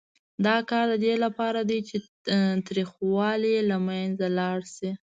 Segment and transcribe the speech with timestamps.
[0.45, 1.95] دا کار د دې لپاره دی چې
[2.67, 4.89] تریخوالی یې له منځه لاړ شي.